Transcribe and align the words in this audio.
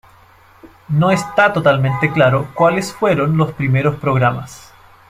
No 0.89 1.11
está 1.11 1.53
totalmente 1.53 2.11
claro 2.11 2.47
cuáles 2.55 2.91
fueron 2.91 3.37
los 3.37 3.53
primeros 3.53 3.97
programas. 3.99 4.73